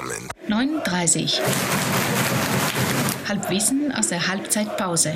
zusammen. 0.00 0.28
39. 0.48 1.40
Halbwissen 3.28 3.92
aus 3.96 4.08
der 4.08 4.26
Halbzeitpause. 4.26 5.14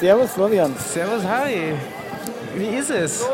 Servus 0.00 0.32
Florian. 0.32 0.74
Servus 0.76 1.24
Harry. 1.24 1.74
Wie 2.56 2.76
ist 2.76 2.90
es? 2.90 3.24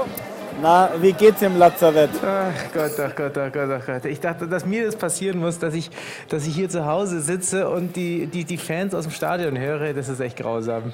Na, 0.61 0.91
wie 1.01 1.13
geht's 1.13 1.41
im 1.43 1.57
Lazarett? 1.57 2.11
Ach 2.23 2.53
Gott, 2.73 2.93
ach 2.99 3.15
Gott, 3.15 3.39
ach 3.39 3.53
Gott, 3.53 3.71
ach 3.71 3.87
Gott. 3.87 4.05
Ich 4.07 4.21
dachte, 4.21 4.49
dass 4.49 4.67
mir 4.67 4.87
das 4.87 4.97
passieren 4.97 5.39
muss, 5.39 5.59
dass 5.59 5.73
ich, 5.75 5.91
dass 6.29 6.47
ich 6.47 6.55
hier 6.55 6.69
zu 6.69 6.85
Hause 6.85 7.21
sitze 7.21 7.69
und 7.69 7.95
die, 7.95 8.27
die, 8.27 8.45
die 8.45 8.57
Fans 8.59 8.95
aus 8.95 9.05
dem 9.05 9.13
Stadion 9.13 9.57
höre. 9.57 9.95
Das 9.95 10.09
ist 10.09 10.21
echt 10.21 10.37
grausam. 10.37 10.93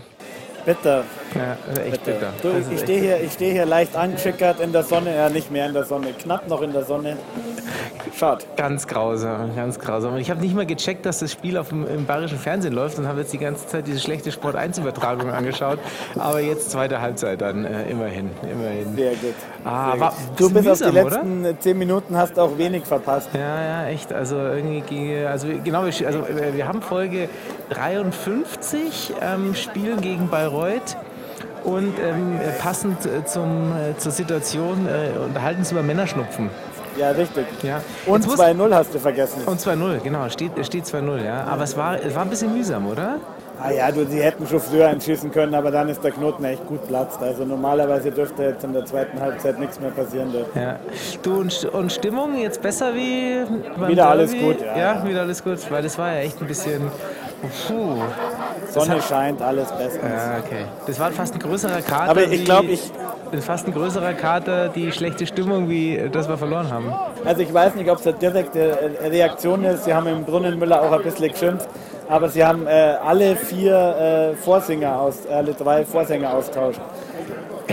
Bitter. 0.65 1.05
Ja, 1.35 1.83
echt 1.83 2.05
bitter. 2.05 2.33
Du, 2.43 2.49
ich 2.73 2.81
stehe 2.81 3.01
hier, 3.01 3.21
ich 3.21 3.33
stehe 3.33 3.53
hier 3.53 3.67
leicht 3.67 3.97
angeschickert 3.97 4.61
in 4.61 4.73
der 4.73 4.83
Sonne, 4.83 5.15
ja 5.15 5.29
nicht 5.29 5.51
mehr 5.51 5.67
in 5.67 5.75
der 5.75 5.85
Sonne, 5.85 6.13
knapp 6.13 6.49
noch 6.49 6.63
in 6.63 6.73
der 6.73 6.85
Sonne. 6.85 7.17
Schade. 8.17 8.45
Ganz 8.57 8.87
grausam, 8.87 9.57
ganz 9.57 9.79
grausam. 9.79 10.15
Und 10.15 10.21
ich 10.21 10.31
habe 10.31 10.41
nicht 10.41 10.55
mal 10.55 10.67
gecheckt, 10.67 11.05
dass 11.05 11.19
das 11.19 11.33
Spiel 11.33 11.59
auf 11.59 11.71
dem, 11.71 11.87
im 11.87 12.07
bayerischen 12.07 12.39
Fernsehen 12.39 12.73
läuft 12.73 12.99
und 12.99 13.09
habe 13.09 13.21
jetzt 13.21 13.33
die 13.33 13.39
ganze 13.39 13.67
Zeit 13.67 13.87
diese 13.87 13.99
schlechte 13.99 14.31
Sport 14.31 14.55
1 14.55 14.79
Übertragung 14.79 15.31
angeschaut. 15.31 15.79
Aber 16.17 16.41
jetzt 16.41 16.71
zweite 16.71 17.01
Halbzeit 17.01 17.41
dann, 17.41 17.65
äh, 17.65 17.91
immerhin, 17.91 18.31
immerhin. 18.43 18.95
Sehr 18.95 19.11
gut. 19.11 19.35
Ah, 19.65 19.91
Sehr 19.91 20.01
war 20.01 20.11
gut. 20.11 20.41
Du 20.41 20.51
bist 20.51 20.69
auf 20.69 20.79
die 20.79 20.85
mühsam, 20.85 21.05
letzten 21.05 21.45
äh, 21.45 21.59
zehn 21.59 21.79
Minuten 21.79 22.17
hast 22.17 22.39
auch 22.39 22.57
wenig 22.57 22.85
verpasst. 22.85 23.31
Ja, 23.35 23.63
ja, 23.63 23.89
echt. 23.89 24.13
Also 24.13 24.37
irgendwie 24.37 24.81
ging, 24.83 25.27
also 25.27 25.49
genau, 25.65 25.83
also 25.83 26.03
äh, 26.05 26.55
wir 26.55 26.69
haben 26.69 26.83
Folge 26.83 27.29
53, 27.71 29.15
ähm, 29.21 29.55
spielen 29.55 30.01
gegen 30.01 30.29
Bayreuth. 30.29 30.97
Und 31.65 31.95
ähm, 31.99 32.39
äh, 32.43 32.51
passend 32.63 33.07
äh, 33.07 33.25
zum, 33.25 33.73
äh, 33.73 33.97
zur 33.97 34.13
Situation 34.13 34.87
äh, 34.87 35.19
unterhalten 35.19 35.61
uns 35.61 35.73
über 35.73 35.83
Männerschnupfen. 35.83 36.51
Ja, 36.99 37.11
richtig. 37.13 37.47
Ja. 37.63 37.81
Und 38.07 38.21
Jetzt 38.21 38.27
muss- 38.37 38.39
2-0 38.39 38.75
hast 38.75 38.93
du 38.95 38.99
vergessen. 38.99 39.43
Und 39.47 39.59
2-0, 39.61 40.01
genau, 40.03 40.29
steht, 40.29 40.53
steht 40.67 40.85
2-0, 40.85 41.25
ja. 41.25 41.45
Aber 41.45 41.65
es 41.65 41.75
war, 41.77 41.99
es 41.99 42.15
war 42.15 42.23
ein 42.23 42.29
bisschen 42.29 42.53
mühsam, 42.53 42.87
oder? 42.87 43.17
Ah 43.59 43.71
ja, 43.71 43.91
du, 43.91 44.05
sie 44.07 44.21
hätten 44.21 44.47
schon 44.47 44.61
früher 44.61 44.89
entschießen 44.89 45.31
können, 45.33 45.55
aber 45.55 45.71
dann 45.71 45.89
ist 45.89 46.05
der 46.05 46.11
Knoten 46.11 46.45
echt 46.45 46.67
gut 46.67 46.87
platzt. 46.87 47.23
Also 47.23 47.45
normalerweise 47.47 48.11
dürfte 48.11 48.43
jetzt 48.43 48.63
in 48.63 48.75
der 48.75 48.85
zweiten 48.85 49.19
Halbzeit 49.19 49.59
nichts 49.59 49.81
mehr 49.81 49.91
passieren. 49.91 50.31
Dort. 50.35 50.55
Ja. 50.55 50.77
Du 51.23 51.37
und, 51.41 51.65
und 51.73 51.93
Stimmung 51.93 52.37
jetzt 52.37 52.61
besser 52.61 52.95
wie 52.95 53.39
beim 53.79 53.89
Wieder 53.89 54.09
alles 54.11 54.33
Derby? 54.33 54.45
gut, 54.47 54.61
ja, 54.61 54.77
Ja, 54.77 54.95
ja. 54.97 55.07
wieder 55.09 55.21
alles 55.23 55.43
gut, 55.43 55.59
weil 55.71 55.83
das 55.83 55.97
war 55.99 56.13
ja 56.13 56.19
echt 56.19 56.41
ein 56.43 56.47
bisschen. 56.47 56.83
Puh. 57.69 58.03
Sonne 58.71 59.01
scheint, 59.03 59.41
alles 59.43 59.71
bestens. 59.73 60.03
Ja, 60.03 60.39
okay. 60.45 60.65
Das 60.87 60.99
war 60.99 61.11
fast 61.13 61.35
ein 61.35 61.39
größerer 61.41 61.81
Kater. 61.83 62.11
Aber 62.11 62.23
ich 62.27 62.45
glaube, 62.45 62.69
ich, 62.69 62.91
Das 63.31 63.41
ist 63.41 63.47
fast 63.47 63.67
ein 63.67 63.73
größerer 63.75 64.15
Kater, 64.15 64.69
die 64.69 64.91
schlechte 64.93 65.27
Stimmung, 65.27 65.69
wie 65.69 66.09
das 66.11 66.29
wir 66.29 66.37
verloren 66.39 66.71
haben. 66.71 66.93
also 67.25 67.41
ich 67.43 67.53
weiß 67.53 67.75
nicht, 67.75 67.91
ob 67.91 67.99
es 67.99 68.07
eine 68.07 68.17
direkte 68.17 68.61
äh, 69.01 69.09
Reaktion 69.09 69.65
ist. 69.65 69.85
Sie 69.85 69.95
haben 69.95 70.07
im 70.07 70.25
Brunnenmüller 70.25 70.83
auch 70.83 70.93
ein 70.93 71.03
bisschen 71.03 71.31
geschimpft. 71.31 71.69
Aber 72.09 72.29
sie 72.29 72.45
haben 72.45 72.67
äh, 72.67 72.97
alle 73.03 73.35
vier 73.35 74.33
äh, 74.35 74.37
Vorsänger 74.37 75.01
aus, 75.01 75.27
alle 75.27 75.55
drei 75.55 75.85
Vorsänger 75.85 76.35
austauscht. 76.35 76.81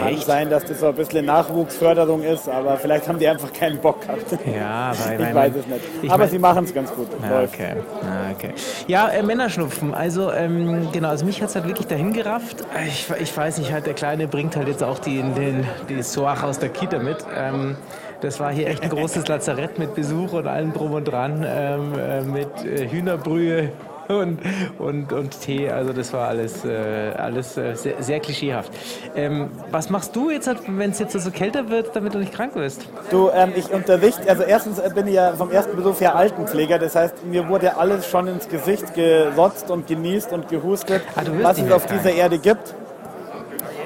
Kann 0.01 0.13
Echt? 0.13 0.25
sein, 0.25 0.49
dass 0.49 0.65
das 0.65 0.79
so 0.79 0.87
ein 0.87 0.95
bisschen 0.95 1.25
Nachwuchsförderung 1.25 2.23
ist, 2.23 2.49
aber 2.49 2.77
vielleicht 2.77 3.07
haben 3.07 3.19
die 3.19 3.27
einfach 3.27 3.53
keinen 3.53 3.77
Bock 3.77 4.01
gehabt. 4.01 4.25
Ja, 4.45 4.91
weil 5.07 5.21
Ich 5.29 5.35
weiß 5.35 5.51
es 5.59 5.67
nicht. 5.67 5.81
Ich 6.01 6.09
Aber 6.09 6.19
mein- 6.23 6.29
sie 6.29 6.39
machen 6.39 6.63
es 6.65 6.73
ganz 6.73 6.91
gut. 6.93 7.07
Ja, 7.21 7.29
Läuft. 7.29 7.53
okay. 7.53 7.73
Ja, 8.01 8.31
okay. 8.35 8.49
Ja, 8.87 9.07
äh, 9.09 9.21
Männerschnupfen. 9.23 9.93
Also, 9.93 10.31
ähm, 10.31 10.87
genau, 10.91 11.09
also 11.09 11.25
mich 11.25 11.41
hat 11.41 11.49
es 11.49 11.55
halt 11.55 11.67
wirklich 11.67 11.87
dahin 11.87 12.13
gerafft. 12.13 12.57
Ich, 12.87 13.07
ich 13.19 13.35
weiß 13.37 13.59
nicht, 13.59 13.71
halt, 13.71 13.85
der 13.85 13.93
Kleine 13.93 14.27
bringt 14.27 14.55
halt 14.55 14.67
jetzt 14.67 14.83
auch 14.83 14.99
die, 14.99 15.21
den, 15.21 15.65
die 15.89 16.01
Soach 16.01 16.43
aus 16.43 16.57
der 16.59 16.69
Kita 16.69 16.99
mit. 16.99 17.17
Ähm, 17.37 17.75
das 18.21 18.39
war 18.39 18.51
hier 18.51 18.67
echt 18.67 18.83
ein 18.83 18.89
großes 18.89 19.27
Lazarett 19.27 19.79
mit 19.79 19.95
Besuch 19.95 20.33
und 20.33 20.47
allem 20.47 20.73
drum 20.73 20.93
und 20.93 21.05
dran, 21.05 21.45
ähm, 21.47 21.93
äh, 21.99 22.21
mit 22.21 22.65
äh, 22.65 22.87
Hühnerbrühe 22.89 23.69
und, 24.07 24.39
und, 24.79 25.13
und 25.13 25.41
Tee. 25.41 25.69
Also 25.69 25.93
das 25.93 26.13
war 26.13 26.27
alles, 26.27 26.65
äh, 26.65 27.11
alles 27.17 27.57
äh, 27.57 27.75
sehr, 27.75 28.01
sehr 28.01 28.19
klischeehaft. 28.19 28.71
Ähm, 29.15 29.49
was 29.71 29.89
machst 29.89 30.15
du 30.15 30.29
jetzt, 30.29 30.49
wenn 30.67 30.91
es 30.91 30.99
jetzt 30.99 31.13
so 31.13 31.31
kälter 31.31 31.69
wird, 31.69 31.95
damit 31.95 32.13
du 32.13 32.19
nicht 32.19 32.33
krank 32.33 32.55
wirst? 32.55 32.87
Du, 33.09 33.29
ähm, 33.33 33.53
ich 33.55 33.71
unterrichte, 33.71 34.29
also 34.29 34.43
erstens 34.43 34.81
bin 34.93 35.07
ich 35.07 35.15
ja 35.15 35.33
vom 35.33 35.51
ersten 35.51 35.75
Beruf 35.75 36.01
her 36.01 36.15
Altenpfleger, 36.15 36.79
das 36.79 36.95
heißt, 36.95 37.25
mir 37.25 37.47
wurde 37.47 37.77
alles 37.77 38.07
schon 38.07 38.27
ins 38.27 38.47
Gesicht 38.47 38.93
gerotzt 38.93 39.69
und 39.71 39.87
genießt 39.87 40.31
und 40.33 40.47
gehustet, 40.49 41.01
Ah, 41.15 41.21
was 41.41 41.57
es 41.59 41.71
auf 41.71 41.85
krank. 41.85 42.01
dieser 42.01 42.15
Erde 42.15 42.37
gibt. 42.37 42.75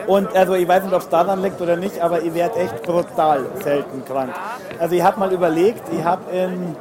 Und 0.07 0.35
also 0.35 0.53
ich 0.53 0.67
weiß 0.67 0.83
nicht, 0.83 0.93
ob 0.93 1.01
es 1.01 1.09
daran 1.09 1.41
liegt 1.41 1.59
oder 1.61 1.75
nicht, 1.75 1.99
aber 1.99 2.21
ich 2.21 2.33
werde 2.35 2.59
echt 2.59 2.83
brutal 2.83 3.45
selten 3.63 4.05
krank. 4.05 4.29
Also 4.79 4.95
ich 4.95 5.01
habe 5.01 5.19
mal 5.19 5.31
überlegt, 5.33 5.81
ich 5.91 6.03
habe 6.03 6.29
in 6.31 6.75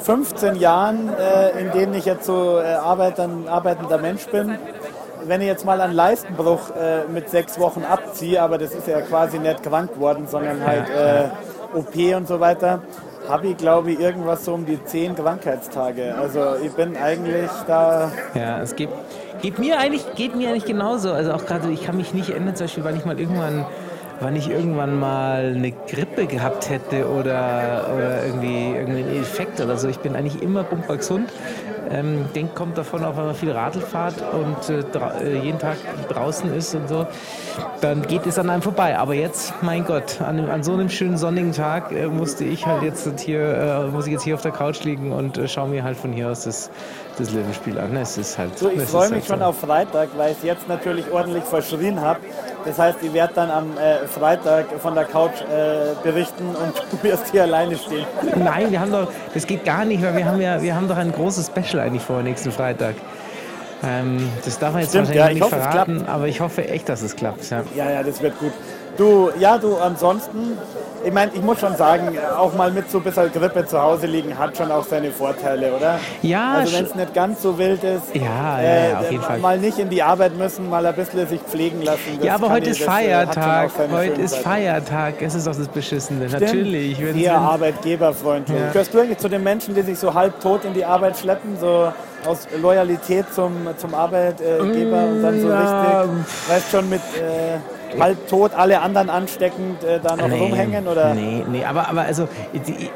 15 0.00 0.56
Jahren, 0.56 1.10
äh, 1.14 1.60
in 1.60 1.72
denen 1.72 1.94
ich 1.94 2.04
jetzt 2.04 2.26
so 2.26 2.58
äh, 2.58 2.74
arbeitend, 2.74 3.48
arbeitender 3.48 3.98
Mensch 3.98 4.26
bin, 4.26 4.58
wenn 5.24 5.40
ich 5.40 5.46
jetzt 5.46 5.64
mal 5.64 5.80
einen 5.80 5.94
Leistenbruch 5.94 6.70
äh, 6.70 7.10
mit 7.12 7.28
sechs 7.30 7.58
Wochen 7.58 7.82
abziehe, 7.82 8.40
aber 8.40 8.58
das 8.58 8.72
ist 8.72 8.86
ja 8.86 9.00
quasi 9.00 9.38
nicht 9.38 9.62
krank 9.62 9.94
geworden, 9.94 10.26
sondern 10.28 10.64
halt 10.64 10.88
äh, 10.90 11.76
OP 11.76 11.94
und 12.16 12.28
so 12.28 12.40
weiter, 12.40 12.80
habe 13.28 13.48
ich 13.48 13.56
glaube 13.56 13.92
ich 13.92 14.00
irgendwas 14.00 14.44
so 14.44 14.54
um 14.54 14.64
die 14.64 14.82
zehn 14.84 15.14
Krankheitstage. 15.16 16.14
Also 16.14 16.56
ich 16.62 16.72
bin 16.72 16.96
eigentlich 16.96 17.50
da 17.66 18.10
Ja, 18.34 18.60
es 18.60 18.76
geht, 18.76 18.90
geht, 19.42 19.58
mir 19.58 19.78
eigentlich, 19.78 20.04
geht 20.14 20.36
mir 20.36 20.50
eigentlich 20.50 20.64
genauso. 20.66 21.12
Also 21.12 21.32
auch 21.32 21.44
gerade, 21.44 21.70
ich 21.70 21.84
kann 21.84 21.96
mich 21.96 22.14
nicht 22.14 22.30
erinnern, 22.30 22.54
zum 22.54 22.66
Beispiel, 22.66 22.84
wann 22.84 22.96
ich 22.96 23.04
mal 23.04 23.18
irgendwann, 23.18 23.66
wann 24.20 24.36
ich 24.36 24.48
irgendwann 24.50 24.98
mal 24.98 25.54
eine 25.56 25.72
Grippe 25.72 26.26
gehabt 26.26 26.70
hätte 26.70 27.08
oder, 27.08 27.90
oder 27.94 28.24
irgendwie 28.24 28.72
irgendeinen 28.76 29.14
Infekt 29.16 29.60
oder 29.60 29.76
so. 29.76 29.88
Ich 29.88 29.98
bin 29.98 30.16
eigentlich 30.16 30.42
immer 30.42 30.64
gesund. 30.88 31.30
Ähm, 31.88 32.26
denk, 32.34 32.54
kommt 32.54 32.76
davon 32.76 33.04
auch, 33.04 33.16
wenn 33.16 33.26
man 33.26 33.34
viel 33.34 33.52
Radl 33.52 33.80
fährt 33.80 34.16
und 34.32 34.68
äh, 34.68 34.82
äh, 35.22 35.38
jeden 35.38 35.58
Tag 35.58 35.76
draußen 36.08 36.52
ist 36.52 36.74
und 36.74 36.88
so, 36.88 37.06
dann 37.80 38.02
geht 38.02 38.26
es 38.26 38.38
an 38.38 38.50
einem 38.50 38.62
vorbei. 38.62 38.98
Aber 38.98 39.14
jetzt, 39.14 39.54
mein 39.62 39.84
Gott, 39.84 40.20
an, 40.20 40.48
an 40.50 40.64
so 40.64 40.72
einem 40.72 40.88
schönen 40.88 41.16
sonnigen 41.16 41.52
Tag 41.52 41.92
äh, 41.92 42.08
musste 42.08 42.44
ich 42.44 42.66
halt 42.66 42.82
jetzt 42.82 43.20
hier, 43.20 43.40
äh, 43.40 43.86
muss 43.86 44.06
ich 44.06 44.12
jetzt 44.12 44.24
hier 44.24 44.34
auf 44.34 44.42
der 44.42 44.50
Couch 44.50 44.82
liegen 44.82 45.12
und 45.12 45.38
äh, 45.38 45.46
schaue 45.46 45.68
mir 45.68 45.84
halt 45.84 45.96
von 45.96 46.12
hier 46.12 46.28
aus 46.30 46.44
das, 46.44 46.70
das 47.18 47.30
Löwenspiel 47.32 47.78
an. 47.78 47.94
Es 47.96 48.18
ist 48.18 48.36
halt. 48.36 48.58
So, 48.58 48.68
ich 48.68 48.82
freue 48.82 49.04
ist 49.04 49.10
mich 49.10 49.20
halt 49.20 49.26
schon 49.26 49.38
so. 49.38 49.44
auf 49.44 49.60
Freitag, 49.60 50.08
weil 50.16 50.32
ich 50.32 50.42
jetzt 50.42 50.68
natürlich 50.68 51.10
ordentlich 51.12 51.44
verschrien 51.44 52.00
habe. 52.00 52.18
Das 52.66 52.78
heißt, 52.78 52.98
ich 53.02 53.12
werde 53.12 53.32
dann 53.34 53.50
am 53.50 53.78
äh, 53.78 54.06
Freitag 54.08 54.66
von 54.80 54.94
der 54.94 55.04
Couch 55.04 55.40
äh, 55.42 55.94
berichten 56.02 56.48
und 56.48 56.74
du 56.90 57.02
wirst 57.08 57.30
hier 57.30 57.44
alleine 57.44 57.76
stehen. 57.76 58.04
Nein, 58.36 58.70
wir 58.70 58.80
haben 58.80 58.90
doch, 58.90 59.08
das 59.32 59.46
geht 59.46 59.64
gar 59.64 59.84
nicht, 59.84 60.02
weil 60.02 60.16
wir 60.16 60.24
haben 60.24 60.40
ja, 60.40 60.60
wir 60.60 60.74
haben 60.74 60.88
doch 60.88 60.96
ein 60.96 61.12
großes 61.12 61.46
Special 61.46 61.80
eigentlich 61.80 62.02
vor 62.02 62.22
nächsten 62.22 62.50
Freitag. 62.50 62.96
Ähm, 63.84 64.28
das 64.44 64.58
darf 64.58 64.72
man 64.72 64.82
jetzt 64.82 64.90
Stimmt, 64.90 65.08
wahrscheinlich 65.08 65.24
ja, 65.24 65.28
ich 65.28 65.34
nicht 65.34 65.42
hoffe, 65.44 65.70
verraten, 65.70 66.06
aber 66.06 66.26
ich 66.26 66.40
hoffe 66.40 66.68
echt, 66.68 66.88
dass 66.88 67.02
es 67.02 67.14
klappt. 67.14 67.48
Ja. 67.50 67.62
Ja, 67.76 67.90
ja, 67.90 68.02
das 68.02 68.20
wird 68.20 68.38
gut. 68.38 68.52
Du, 68.96 69.30
ja, 69.38 69.58
du, 69.58 69.76
ansonsten, 69.76 70.56
ich 71.04 71.12
meine, 71.12 71.30
ich 71.34 71.42
muss 71.42 71.60
schon 71.60 71.76
sagen, 71.76 72.16
auch 72.36 72.54
mal 72.54 72.70
mit 72.70 72.90
so 72.90 72.98
ein 72.98 73.04
bisschen 73.04 73.30
Grippe 73.32 73.66
zu 73.66 73.80
Hause 73.80 74.06
liegen 74.06 74.36
hat 74.38 74.56
schon 74.56 74.70
auch 74.70 74.84
seine 74.84 75.10
Vorteile, 75.10 75.72
oder? 75.74 75.98
Ja, 76.22 76.54
Also 76.58 76.76
wenn 76.76 76.84
es 76.86 76.94
nicht 76.94 77.14
ganz 77.14 77.42
so 77.42 77.58
wild 77.58 77.84
ist, 77.84 78.14
Ja, 78.14 78.58
äh, 78.58 78.90
ja, 78.90 78.98
auf 79.00 79.10
jeden 79.10 79.22
Fall. 79.22 79.38
mal 79.38 79.58
nicht 79.58 79.78
in 79.78 79.88
die 79.90 80.02
Arbeit 80.02 80.36
müssen, 80.36 80.68
mal 80.70 80.84
ein 80.86 80.94
bisschen 80.94 81.26
sich 81.28 81.40
pflegen 81.42 81.82
lassen. 81.82 82.18
Ja, 82.22 82.34
aber 82.36 82.50
heute 82.50 82.70
ist 82.70 82.80
das, 82.80 82.88
äh, 82.88 82.90
Feiertag. 82.90 83.70
Heute 83.92 84.20
ist. 84.22 84.36
Feiertag. 84.38 85.14
Es 85.20 85.34
ist 85.34 85.46
auch 85.46 85.54
das 85.56 85.68
Beschissene. 85.68 86.28
Stimmt. 86.28 86.42
Natürlich. 86.42 86.96
Sehr 87.14 87.36
arbeitgeberfreundlich. 87.38 88.58
Ja. 88.58 88.68
Gehörst 88.72 88.94
du 88.94 89.00
eigentlich 89.00 89.18
zu 89.18 89.28
den 89.28 89.42
Menschen, 89.42 89.74
die 89.74 89.82
sich 89.82 89.98
so 89.98 90.12
halb 90.14 90.40
tot 90.40 90.64
in 90.64 90.74
die 90.74 90.84
Arbeit 90.84 91.16
schleppen, 91.18 91.56
so 91.60 91.92
aus 92.24 92.48
Loyalität 92.60 93.32
zum, 93.34 93.52
zum 93.76 93.94
Arbeitgeber 93.94 95.08
und 95.08 95.22
dann 95.22 95.40
so 95.40 95.48
Ja. 95.48 95.60
richtig, 95.60 96.26
weißt 96.48 96.70
schon, 96.70 96.88
mit 96.88 97.00
äh, 97.00 98.00
halb 98.00 98.28
tot 98.28 98.52
alle 98.54 98.80
anderen 98.80 99.10
ansteckend 99.10 99.82
äh, 99.84 100.00
da 100.00 100.16
noch 100.16 100.30
rumhängen? 100.30 100.86
Oder? 100.88 101.14
Nee, 101.14 101.44
nee, 101.48 101.64
aber, 101.64 101.88
aber 101.88 102.02
also, 102.02 102.28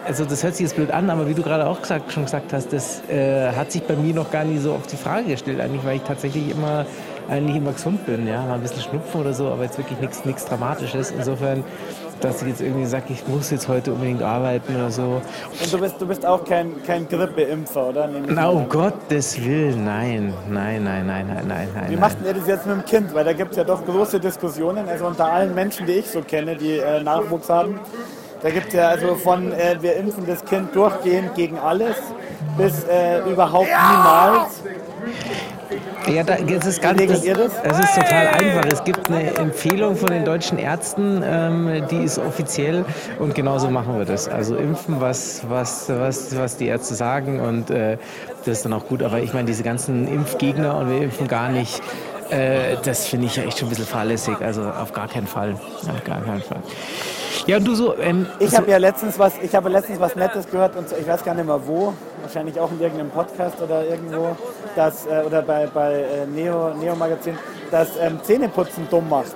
also 0.06 0.24
das 0.24 0.42
hört 0.42 0.56
sich 0.56 0.64
jetzt 0.66 0.76
blöd 0.76 0.90
an, 0.90 1.08
aber 1.10 1.28
wie 1.28 1.34
du 1.34 1.42
gerade 1.42 1.66
auch 1.66 1.80
gesagt, 1.80 2.12
schon 2.12 2.24
gesagt 2.24 2.52
hast, 2.52 2.72
das 2.72 3.02
äh, 3.08 3.52
hat 3.52 3.70
sich 3.72 3.82
bei 3.82 3.94
mir 3.94 4.14
noch 4.14 4.30
gar 4.30 4.44
nie 4.44 4.58
so 4.58 4.72
auf 4.72 4.86
die 4.86 4.96
Frage 4.96 5.24
gestellt, 5.28 5.60
eigentlich, 5.60 5.84
weil 5.84 5.96
ich 5.96 6.02
tatsächlich 6.02 6.50
immer 6.50 6.86
eigentlich 7.28 7.56
immer 7.56 7.72
gesund 7.72 8.04
bin, 8.06 8.26
ja, 8.26 8.42
mal 8.42 8.54
ein 8.54 8.60
bisschen 8.60 8.82
Schnupfen 8.82 9.20
oder 9.20 9.32
so, 9.32 9.46
aber 9.48 9.62
jetzt 9.62 9.78
wirklich 9.78 10.00
nichts 10.00 10.24
nichts 10.24 10.44
Dramatisches. 10.46 11.12
Insofern, 11.12 11.62
dass 12.24 12.42
ich 12.42 12.48
jetzt 12.48 12.60
irgendwie 12.60 12.86
sage, 12.86 13.06
ich 13.08 13.26
muss 13.26 13.50
jetzt 13.50 13.68
heute 13.68 13.92
unbedingt 13.92 14.22
arbeiten 14.22 14.74
oder 14.76 14.90
so. 14.90 15.20
Und 15.60 15.72
du 15.72 15.78
bist, 15.78 16.00
du 16.00 16.06
bist 16.06 16.24
auch 16.24 16.44
kein, 16.44 16.82
kein 16.84 17.08
Grippeimpfer, 17.08 17.88
oder? 17.88 18.08
Na, 18.28 18.48
um. 18.48 18.68
Gottes 18.68 19.42
Willen, 19.44 19.84
nein, 19.84 20.32
nein, 20.48 20.84
nein, 20.84 21.06
nein, 21.06 21.26
nein, 21.26 21.46
nein. 21.46 21.68
Wie 21.88 21.92
nein. 21.92 22.00
macht 22.00 22.16
ihr 22.24 22.34
das 22.34 22.46
jetzt 22.46 22.66
mit 22.66 22.76
dem 22.76 22.84
Kind? 22.84 23.14
Weil 23.14 23.24
da 23.24 23.32
gibt 23.32 23.52
es 23.52 23.56
ja 23.56 23.64
doch 23.64 23.84
große 23.84 24.20
Diskussionen. 24.20 24.88
Also 24.88 25.06
unter 25.06 25.30
allen 25.30 25.54
Menschen, 25.54 25.86
die 25.86 25.92
ich 25.92 26.06
so 26.08 26.20
kenne, 26.20 26.56
die 26.56 26.78
äh, 26.78 27.02
Nachwuchs 27.02 27.48
haben, 27.48 27.80
da 28.42 28.50
gibt 28.50 28.68
es 28.68 28.74
ja 28.74 28.88
also 28.88 29.16
von 29.16 29.52
äh, 29.52 29.76
wir 29.80 29.96
impfen 29.96 30.26
das 30.26 30.44
Kind 30.44 30.74
durchgehend 30.74 31.34
gegen 31.34 31.58
alles 31.58 31.96
bis 32.56 32.84
äh, 32.84 33.20
überhaupt 33.30 33.68
niemals. 33.68 34.62
Ja, 36.10 36.24
da, 36.24 36.34
es 36.34 36.66
ist 36.66 36.82
ganz, 36.82 36.98
das? 36.98 37.22
Es 37.22 37.78
ist 37.78 37.94
total 37.94 38.28
einfach. 38.28 38.64
Es 38.72 38.82
gibt 38.82 39.08
eine 39.08 39.36
Empfehlung 39.36 39.94
von 39.94 40.08
den 40.08 40.24
deutschen 40.24 40.58
Ärzten, 40.58 41.22
ähm, 41.24 41.84
die 41.88 42.02
ist 42.02 42.18
offiziell 42.18 42.84
und 43.20 43.34
genauso 43.34 43.70
machen 43.70 43.96
wir 43.96 44.04
das. 44.04 44.28
Also 44.28 44.56
impfen, 44.56 45.00
was, 45.00 45.42
was, 45.48 45.88
was, 45.88 46.36
was 46.36 46.56
die 46.56 46.66
Ärzte 46.66 46.94
sagen 46.94 47.40
und 47.40 47.70
äh, 47.70 47.96
das 48.44 48.58
ist 48.58 48.64
dann 48.64 48.72
auch 48.72 48.86
gut. 48.86 49.02
Aber 49.02 49.20
ich 49.20 49.32
meine, 49.34 49.46
diese 49.46 49.62
ganzen 49.62 50.08
Impfgegner 50.08 50.76
und 50.78 50.90
wir 50.90 51.00
impfen 51.00 51.28
gar 51.28 51.48
nicht, 51.48 51.80
äh, 52.30 52.76
das 52.84 53.06
finde 53.06 53.26
ich 53.26 53.36
ja 53.36 53.44
echt 53.44 53.58
schon 53.58 53.68
ein 53.68 53.70
bisschen 53.70 53.86
fahrlässig. 53.86 54.36
Also 54.40 54.62
auf 54.62 54.92
gar 54.92 55.08
keinen 55.08 55.26
Fall. 55.26 55.54
Auf 55.54 56.04
gar 56.04 56.20
keinen 56.20 56.42
Fall. 56.42 56.62
Ja, 57.46 57.56
und 57.56 57.64
du 57.66 57.74
so. 57.74 57.96
Ähm, 57.98 58.26
Ich 58.38 58.50
so, 58.50 58.58
habe 58.58 58.70
ja 58.70 58.76
letztens 58.76 59.18
was, 59.18 59.34
ich 59.42 59.54
habe 59.54 59.68
letztens 59.68 60.00
was 60.00 60.14
Nettes 60.16 60.48
gehört 60.50 60.76
und 60.76 60.88
so, 60.88 60.96
ich 60.96 61.06
weiß 61.06 61.24
gar 61.24 61.34
nicht 61.34 61.46
mehr 61.46 61.60
wo, 61.66 61.94
wahrscheinlich 62.22 62.58
auch 62.58 62.70
in 62.70 62.80
irgendeinem 62.80 63.10
Podcast 63.10 63.60
oder 63.62 63.84
irgendwo, 63.84 64.36
dass, 64.76 65.06
äh, 65.06 65.22
oder 65.26 65.42
bei, 65.42 65.66
bei 65.66 65.94
äh, 65.94 66.26
Neo, 66.26 66.74
Neo 66.74 66.94
Magazin, 66.96 67.38
dass 67.70 67.88
ähm, 68.00 68.20
Zähneputzen 68.22 68.86
dumm 68.90 69.08
macht. 69.08 69.34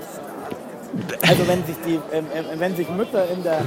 Also 1.22 1.48
wenn 1.48 1.64
sich 1.64 1.76
die, 1.86 1.94
ähm, 2.12 2.26
ähm, 2.34 2.44
wenn 2.58 2.76
sich 2.76 2.88
Mütter 2.88 3.28
in 3.28 3.42
der, 3.42 3.60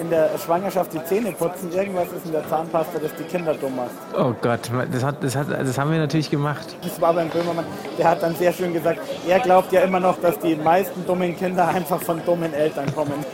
in 0.00 0.10
der 0.10 0.30
Schwangerschaft 0.38 0.92
die 0.92 1.02
Zähne 1.04 1.32
putzen, 1.32 1.72
irgendwas 1.72 2.06
ist 2.12 2.26
in 2.26 2.32
der 2.32 2.48
Zahnpasta, 2.48 2.98
das 3.00 3.10
die 3.18 3.24
Kinder 3.24 3.54
dumm 3.54 3.76
macht. 3.76 3.90
oh 4.16 4.34
Gott, 4.40 4.70
das, 4.92 5.02
hat, 5.02 5.22
das, 5.22 5.36
hat, 5.36 5.50
das 5.50 5.78
haben 5.78 5.90
wir 5.90 5.98
natürlich 5.98 6.30
gemacht. 6.30 6.76
Das 6.82 7.00
war 7.00 7.12
beim 7.12 7.28
Böhmermann, 7.28 7.64
der 7.98 8.10
hat 8.10 8.22
dann 8.22 8.34
sehr 8.36 8.52
schön 8.52 8.72
gesagt, 8.72 9.00
er 9.26 9.40
glaubt 9.40 9.72
ja 9.72 9.80
immer 9.80 10.00
noch, 10.00 10.20
dass 10.20 10.38
die 10.38 10.54
meisten 10.54 11.04
dummen 11.06 11.36
Kinder 11.36 11.66
einfach 11.68 12.00
von 12.00 12.24
dummen 12.24 12.52
Eltern 12.54 12.94
kommen. 12.94 13.24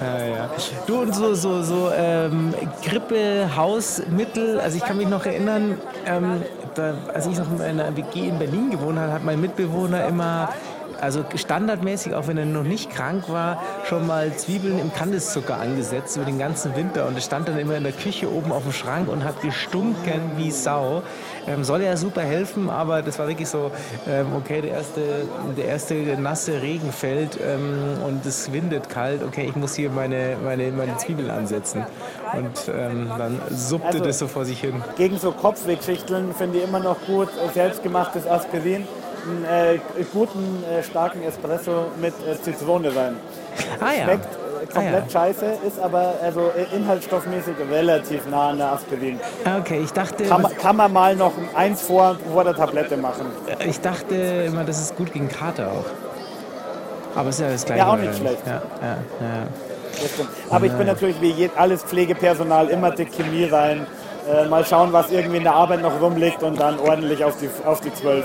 Ja, 0.00 0.26
ja. 0.26 0.50
Du 0.86 1.00
und 1.00 1.14
so, 1.14 1.34
so, 1.34 1.62
so 1.62 1.90
ähm, 1.96 2.52
Grippe, 2.84 3.48
Hausmittel, 3.56 4.60
also 4.60 4.76
ich 4.76 4.84
kann 4.84 4.98
mich 4.98 5.08
noch 5.08 5.24
erinnern, 5.24 5.78
ähm, 6.06 6.42
da, 6.74 6.94
als 7.12 7.26
ich 7.26 7.38
noch 7.38 7.50
in 7.52 7.60
einer 7.60 7.96
WG 7.96 8.28
in 8.28 8.38
Berlin 8.38 8.70
gewohnt 8.70 8.98
habe, 8.98 9.12
hat 9.12 9.24
mein 9.24 9.40
Mitbewohner 9.40 10.06
immer, 10.06 10.50
also 11.00 11.24
standardmäßig, 11.34 12.14
auch 12.14 12.26
wenn 12.26 12.38
er 12.38 12.44
noch 12.44 12.62
nicht 12.62 12.90
krank 12.90 13.24
war, 13.28 13.62
schon 13.88 14.06
mal 14.06 14.34
Zwiebeln 14.36 14.78
im 14.78 14.92
Kandiszucker 14.92 15.58
angesetzt 15.58 16.16
über 16.16 16.24
den 16.26 16.38
ganzen 16.38 16.74
Winter 16.76 17.06
und 17.06 17.16
es 17.16 17.24
stand 17.24 17.48
dann 17.48 17.58
immer 17.58 17.76
in 17.76 17.84
der 17.84 17.92
Küche 17.92 18.30
oben 18.30 18.52
auf 18.52 18.62
dem 18.64 18.72
Schrank 18.72 19.08
und 19.08 19.24
hat 19.24 19.40
gestunken 19.42 20.20
wie 20.36 20.50
Sau. 20.50 21.02
Ähm, 21.46 21.64
soll 21.64 21.82
ja 21.82 21.96
super 21.96 22.22
helfen, 22.22 22.68
aber 22.68 23.00
das 23.02 23.18
war 23.18 23.26
wirklich 23.28 23.48
so, 23.48 23.70
ähm, 24.06 24.26
okay, 24.36 24.60
der 24.60 24.72
erste, 24.72 25.00
der 25.56 25.64
erste 25.64 25.94
nasse 26.20 26.60
Regen 26.60 26.92
fällt 26.92 27.38
ähm, 27.42 28.02
und 28.04 28.26
es 28.26 28.52
windet 28.52 28.88
kalt, 28.90 29.22
okay, 29.22 29.46
ich 29.48 29.56
muss 29.56 29.74
hier 29.74 29.88
meine, 29.90 30.36
meine, 30.44 30.70
meine 30.72 30.96
Zwiebeln 30.98 31.30
ansetzen. 31.30 31.86
Und 32.34 32.74
ähm, 32.74 33.08
dann 33.16 33.40
suppte 33.50 33.86
Also- 33.88 34.04
das 34.04 34.18
so 34.18 34.26
vor 34.28 34.44
sich 34.44 34.60
hin. 34.60 34.82
Gegen 34.96 35.16
so 35.18 35.32
Kopfwehgeschichteln 35.32 36.34
finde 36.34 36.58
ich 36.58 36.64
immer 36.64 36.80
noch 36.80 36.96
gut 37.06 37.28
selbstgemachtes 37.54 38.26
Aspirin. 38.26 38.86
Einen 39.28 39.44
äh, 39.44 39.78
guten, 40.12 40.64
äh, 40.64 40.82
starken 40.82 41.22
Espresso 41.22 41.86
mit 42.00 42.14
äh, 42.26 42.40
Zitrone 42.40 42.88
rein. 42.94 43.16
Ah 43.80 43.92
ja. 43.92 44.04
Schmeckt 44.04 44.24
äh, 44.24 44.66
komplett 44.72 44.94
Ah, 44.94 45.04
ja. 45.04 45.10
scheiße, 45.10 45.44
ist 45.66 45.78
aber 45.80 46.14
also 46.22 46.40
äh, 46.56 46.74
inhaltsstoffmäßig 46.74 47.54
relativ 47.70 48.26
nah 48.30 48.50
an 48.50 48.58
der 48.58 48.72
Aspirin. 48.72 49.20
Ah, 49.44 49.58
Okay, 49.58 49.80
ich 49.84 49.92
dachte, 49.92 50.24
Kann, 50.24 50.42
man- 50.42 50.56
kann 50.56 50.76
man 50.76 50.92
mal 50.92 51.14
noch 51.16 51.32
eins 51.54 51.82
vor, 51.82 52.16
vor 52.32 52.44
der 52.44 52.54
Tablette 52.54 52.96
machen. 52.96 53.26
ich 53.66 53.80
dachte 53.80 54.14
immer, 54.46 54.64
das 54.64 54.80
ist 54.80 54.96
gut 54.96 55.12
gegen 55.12 55.28
Kater 55.28 55.72
auch. 55.72 55.84
Aber 57.18 57.28
es 57.28 57.36
ist 57.36 57.40
ja 57.42 57.50
das 57.50 57.64
gleiche. 57.64 57.80
Ja, 57.80 57.88
auch 57.92 57.96
nicht 57.96 58.16
schlecht. 58.16 58.42
Ja, 58.46 58.62
ja, 58.80 58.88
ja. 59.20 59.46
Aber 60.50 60.66
ich 60.66 60.72
bin 60.72 60.86
natürlich 60.86 61.20
wie 61.20 61.50
alles 61.56 61.82
Pflegepersonal 61.82 62.68
immer 62.68 62.92
dick 62.92 63.12
Chemie 63.12 63.44
rein. 63.46 63.86
Äh, 64.28 64.46
mal 64.48 64.64
schauen, 64.64 64.92
was 64.92 65.10
irgendwie 65.10 65.38
in 65.38 65.44
der 65.44 65.54
Arbeit 65.54 65.80
noch 65.82 66.00
rumliegt 66.00 66.42
und 66.42 66.60
dann 66.60 66.78
ordentlich 66.78 67.24
auf 67.24 67.36
die, 67.38 67.48
auf 67.64 67.80
die 67.80 67.92
12. 67.92 68.24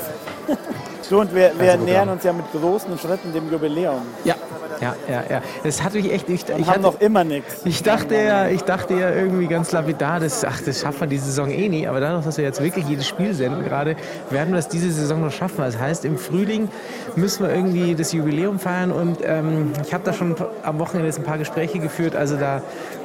So, 1.02 1.20
und 1.20 1.34
wir, 1.36 1.52
wir 1.58 1.74
Also, 1.74 1.86
nähern 1.86 2.10
uns 2.10 2.24
ja 2.24 2.34
mit 2.34 2.46
großen 2.52 2.98
Schritten 2.98 3.34
dem 3.34 3.52
Jubiläum. 3.52 4.02
Ja, 4.24 4.36
ja, 4.82 4.96
ja, 5.08 5.24
ja. 5.30 5.42
Das 5.64 5.84
hat 5.84 5.94
mich 5.94 6.12
echt. 6.12 6.30
Ich, 6.30 6.48
Wir 6.48 6.60
ich, 6.60 6.68
hatte, 6.68 6.82
noch 6.82 7.00
immer 7.00 7.24
nichts. 7.24 7.62
ich 7.66 7.84
dachte 7.84 8.16
ja, 8.16 8.48
ich 8.48 8.64
dachte 8.64 8.94
ja 8.96 9.12
irgendwie 9.12 9.48
ganz 9.48 9.72
lapidar, 9.72 10.20
das, 10.20 10.44
ach, 10.44 10.60
das 10.62 10.82
schafft 10.82 11.00
man 11.02 11.10
diese 11.10 11.26
Saison 11.26 11.50
eh 11.52 11.70
nie. 11.70 11.88
Aber 11.88 12.00
dadurch, 12.00 12.26
dass 12.26 12.38
wir 12.38 12.44
jetzt 12.46 12.62
wirklich 12.62 12.86
jedes 12.88 13.08
Spiel 13.08 13.34
senden 13.34 13.64
gerade, 13.64 13.96
werden 14.30 14.50
wir 14.50 14.56
das 14.58 14.70
diese 14.70 14.92
Saison 14.92 15.22
noch 15.22 15.32
schaffen. 15.32 15.58
Das 15.60 15.78
heißt, 15.78 16.04
im 16.06 16.18
Frühling 16.18 16.70
müssen 17.16 17.46
wir 17.46 17.54
irgendwie 17.54 17.96
das 17.96 18.12
Jubiläum 18.14 18.60
feiern. 18.60 18.92
Und 18.92 19.20
ähm, 19.24 19.74
ich 19.86 19.94
habe 19.94 20.04
da 20.04 20.14
schon 20.14 20.36
am 20.64 20.80
Wochenende 20.80 21.08
jetzt 21.08 21.20
ein 21.20 21.26
paar 21.26 21.38
Gespräche 21.38 21.80
geführt. 21.80 22.16
Also 22.16 22.38
da, 22.38 22.62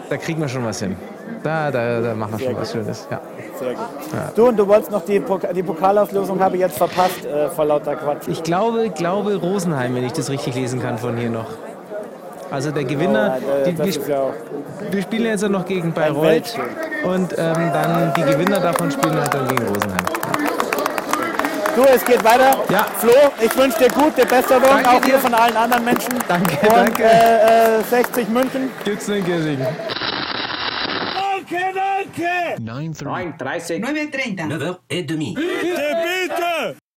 da 0.08 0.16
kriegen 0.16 0.40
wir 0.40 0.48
schon 0.48 0.64
was 0.64 0.80
hin. 0.80 0.96
Da, 1.42 1.70
da, 1.70 2.00
da 2.00 2.14
machen 2.14 2.38
wir 2.38 2.46
schon 2.46 2.56
was 2.56 2.72
Schönes. 2.72 3.06
Ja. 3.10 3.20
Sehr 3.58 3.74
gut. 3.74 3.84
Du 4.34 4.48
und 4.48 4.56
du 4.56 4.66
wolltest 4.66 4.90
noch 4.90 5.04
die, 5.04 5.20
Pok 5.20 5.42
die 5.54 5.62
Pokalauslosung, 5.62 6.40
habe 6.40 6.56
ich 6.56 6.62
jetzt 6.62 6.78
verpasst 6.78 7.24
äh, 7.24 7.48
vor 7.48 7.64
lauter 7.64 7.96
Quatsch. 7.96 8.28
Ich 8.28 8.42
glaube, 8.42 8.90
glaube 8.90 9.36
Rosenheim, 9.36 9.94
wenn 9.94 10.04
ich 10.04 10.12
das 10.12 10.30
richtig 10.30 10.54
lesen 10.54 10.80
kann 10.80 10.98
von 10.98 11.16
hier 11.16 11.30
noch. 11.30 11.46
Also 12.50 12.70
der 12.70 12.84
Gewinner, 12.84 13.38
Ja, 13.66 13.70
die, 13.70 13.78
wir, 13.78 14.08
ja 14.08 14.22
wir 14.90 15.02
spielen 15.02 15.26
jetzt 15.26 15.42
ja 15.42 15.48
noch 15.48 15.66
gegen 15.66 15.92
Bayreuth 15.92 16.58
und 17.04 17.34
ähm, 17.36 17.54
dann 17.72 18.12
die 18.16 18.22
Gewinner 18.22 18.58
davon 18.60 18.90
spielen 18.90 19.20
halt 19.20 19.34
dann 19.34 19.48
gegen 19.48 19.66
Rosenheim. 19.68 20.04
Du, 21.76 21.84
es 21.84 22.04
geht 22.04 22.24
weiter. 22.24 22.58
Ja. 22.70 22.86
Flo, 22.96 23.12
ich 23.40 23.56
wünsche 23.56 23.78
dir 23.78 23.88
gute 23.90 24.26
Besserung, 24.26 24.62
Danke 24.64 24.88
auch 24.88 25.04
hier 25.04 25.14
dir. 25.14 25.18
von 25.20 25.34
allen 25.34 25.56
anderen 25.56 25.84
Menschen. 25.84 26.14
Danke, 26.26 26.66
und, 26.66 26.76
danke. 26.76 27.04
Äh, 27.04 27.78
äh, 27.78 27.82
60 27.88 28.28
München. 28.30 28.70
Gibt's 28.84 29.08
quê? 32.18 32.56
9h30. 32.60 33.80
9h30. 33.80 34.48
9h30. 34.90 36.77